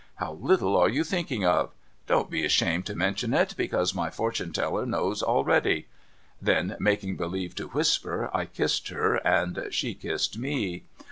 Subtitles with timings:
[0.15, 1.75] How little are you thinking of?
[2.07, 5.85] Don't be ashamed to mention it, because my fortune teller knows already.'
[6.41, 10.85] (Then making believe to whisper, I kissed her, and she kissed me.)